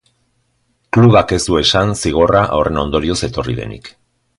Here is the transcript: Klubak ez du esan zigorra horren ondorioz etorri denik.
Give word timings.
Klubak 0.97 1.35
ez 1.37 1.39
du 1.49 1.59
esan 1.61 1.95
zigorra 2.01 2.45
horren 2.59 2.83
ondorioz 2.89 3.23
etorri 3.33 3.61
denik. 3.65 3.97